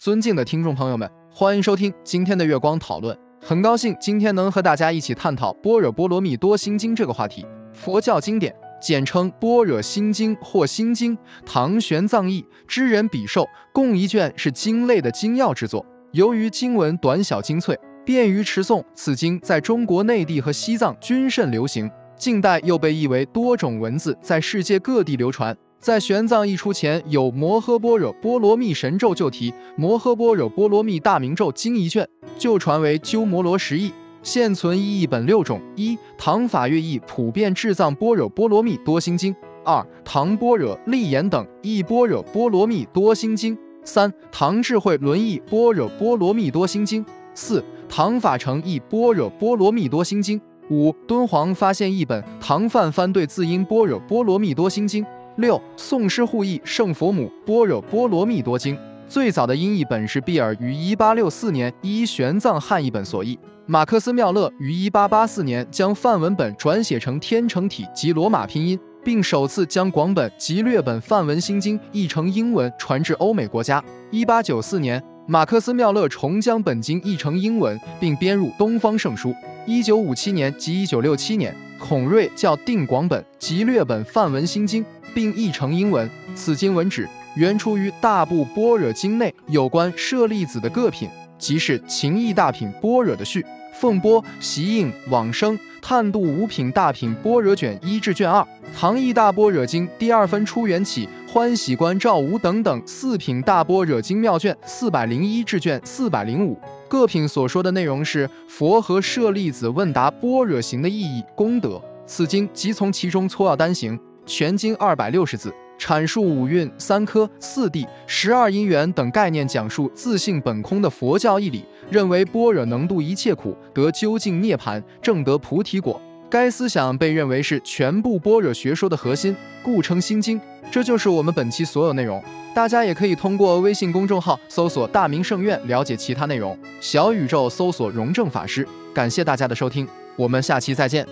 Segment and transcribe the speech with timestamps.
[0.00, 3.14] 尊敬的听众朋友们，欢迎收听今天的月光讨论。
[3.38, 7.46] 很高兴今天能和大家一起探讨《般若波罗蜜多心经》这个话题。
[7.74, 8.50] 佛教经典
[8.80, 11.14] 简称《般若心经》或《心经》，
[11.44, 15.84] 唐玄奘译，知人比受，共一卷，是经类的精要之作。
[16.12, 21.90] 由于经文短小精粹，便于持诵，此经在中国内地和西藏均甚流行。
[22.16, 25.54] 近代又被译为多种文字，在世界各地流传。
[25.80, 32.06] 在玄奘译出前，有《摩诃般若波罗蜜神咒旧题》《摩诃般若波罗蜜大明咒经》一卷，
[32.36, 33.90] 旧传为鸠摩罗什译，
[34.22, 39.32] 现存译本六种：一、唐法乐译《普遍智藏般若波罗蜜多心经》；
[39.64, 55.02] 二、唐般若立言等译《般若波罗蜜多心经》；三、唐智慧轮译《般若波罗蜜多心经》；四、唐法成译《般若波罗蜜多心经》；五、敦煌发现译本唐范翻对字音《般若波罗蜜多心经》。
[55.36, 58.76] 六宋诗互译《圣佛母般若波罗蜜多经》，
[59.08, 73.82] 最早的音译本是毕尔于一八六四年依玄奘汉译本所译，马克思妙乐于一八八四年将梵文本转写成天成体及罗马拼音，并首次将广本及略本梵文心经译成英文传至欧美国家。
[74.10, 79.30] 一八九四年，马克思妙乐重将本经译成英文，并编入《东方圣书》。
[79.66, 84.84] 一九五七年及一九六七年，孔瑞校订广本及略本梵文心经。
[85.12, 86.08] 并译成英文。
[86.36, 93.44] 此经文旨原出于大部般若经内有关舍利子的各品，即是情义大品般若的序。
[93.74, 98.46] 奉波、习应、往生、探度五品大品般若卷一至卷二，
[98.78, 111.80] 唐译大般若经第二分出缘起、欢喜观照无等等四品大般若经妙卷四百零一至卷四百零五，各品所说的内容是佛和舍利子问答般若行的意义、功德。
[112.04, 113.96] 此经即从其中撮要单行。
[114.26, 126.02] 全经二百六十字，阐述五蕴、三科、四谛、十二因缘等概念，讲述自性本空的佛教义理，认为般若能度一切苦，得究竟涅槃，正得菩提果。
[126.30, 130.40] 该思想被认为是全部般若学说的核心，故称心经。
[130.70, 132.22] 这就是我们本期所有内容。
[132.54, 136.56] 大家也可以通过微信公众号搜索“大明圣院”了解其他内容。
[136.80, 138.66] 小宇宙搜索“荣正法师”。
[138.94, 141.04] 感谢大家的收听，我们下期再见。